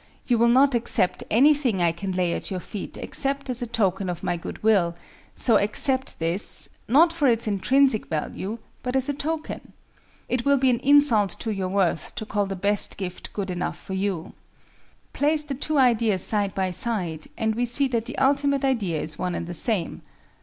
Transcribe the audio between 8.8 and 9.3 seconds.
but as a